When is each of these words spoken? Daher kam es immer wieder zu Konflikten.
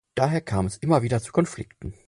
Daher 0.15 0.41
kam 0.41 0.65
es 0.65 0.77
immer 0.77 1.03
wieder 1.03 1.21
zu 1.21 1.31
Konflikten. 1.31 1.93